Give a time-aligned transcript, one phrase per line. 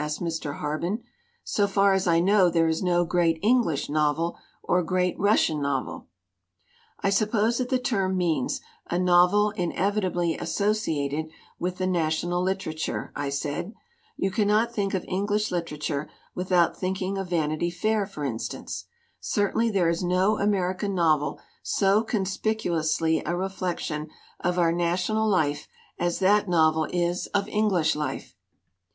[0.03, 0.57] asked Mr.
[0.61, 0.97] Harben.
[1.43, 6.07] "So far as I know there is no great English novel or great Russian novel."
[7.01, 11.27] "I suppose that the term means a novel in evitably associated
[11.59, 13.75] with the national literature," I said.
[14.17, 18.85] "You cannot think of English literature without thinking of Vanity Fair, for instance.
[19.19, 24.09] Certainly there is no American novel so con spicuously a reflection
[24.39, 25.67] of our national life
[25.99, 28.35] as that novel is of English life."